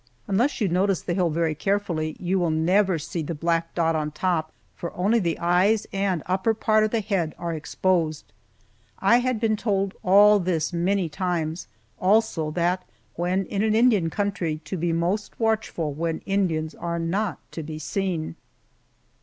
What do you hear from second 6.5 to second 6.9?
part of